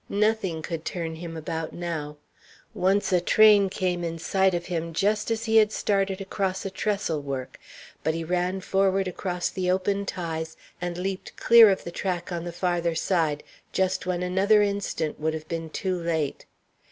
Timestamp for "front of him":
4.59-4.93